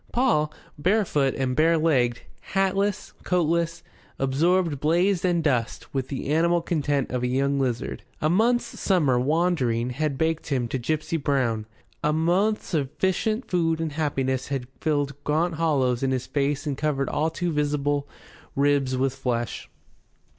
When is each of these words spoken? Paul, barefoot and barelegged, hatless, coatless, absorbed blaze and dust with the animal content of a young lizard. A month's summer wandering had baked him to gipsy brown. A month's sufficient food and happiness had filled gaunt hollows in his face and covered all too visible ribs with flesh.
Paul, 0.11 0.51
barefoot 0.79 1.35
and 1.35 1.55
barelegged, 1.55 2.21
hatless, 2.55 3.13
coatless, 3.23 3.83
absorbed 4.17 4.79
blaze 4.79 5.23
and 5.23 5.43
dust 5.43 5.93
with 5.93 6.07
the 6.07 6.29
animal 6.29 6.59
content 6.63 7.11
of 7.11 7.21
a 7.21 7.27
young 7.27 7.59
lizard. 7.59 8.01
A 8.19 8.27
month's 8.27 8.79
summer 8.79 9.19
wandering 9.19 9.91
had 9.91 10.17
baked 10.17 10.47
him 10.47 10.67
to 10.69 10.79
gipsy 10.79 11.17
brown. 11.17 11.67
A 12.03 12.11
month's 12.11 12.65
sufficient 12.69 13.47
food 13.47 13.79
and 13.79 13.91
happiness 13.91 14.47
had 14.47 14.67
filled 14.79 15.23
gaunt 15.23 15.53
hollows 15.61 16.01
in 16.01 16.09
his 16.09 16.25
face 16.25 16.65
and 16.65 16.75
covered 16.75 17.07
all 17.07 17.29
too 17.29 17.51
visible 17.51 18.07
ribs 18.55 18.97
with 18.97 19.13
flesh. 19.13 19.69